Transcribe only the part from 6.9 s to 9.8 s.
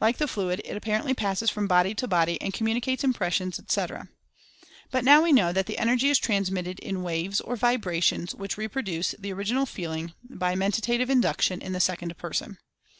waves or vibrations which reproduce the original